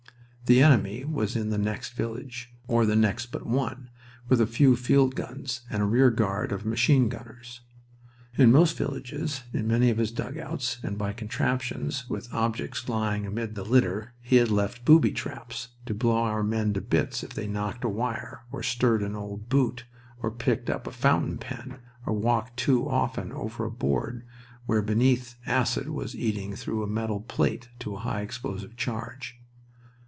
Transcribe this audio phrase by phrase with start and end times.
[0.47, 3.89] The enemy was in the next village, or the next but one,
[4.27, 7.61] with a few field guns and a rear guard of machine gunners.
[8.37, 13.55] In most villages, in many of his dugouts, and by contraptions with objects lying amid
[13.55, 17.47] the litter, he had left "booby traps" to blow our men to bits if they
[17.47, 19.85] knocked a wire, or stirred an old boot,
[20.21, 24.25] or picked up a fountain pen, or walked too often over a board
[24.65, 29.37] where beneath acid was eating through a metal plate to a high explosive charge.